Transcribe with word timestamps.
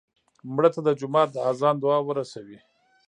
مړه 0.53 0.69
ته 0.75 0.79
د 0.83 0.89
جومات 0.99 1.29
د 1.31 1.37
اذان 1.49 1.75
دعا 1.83 1.99
ورسوې 2.05 2.57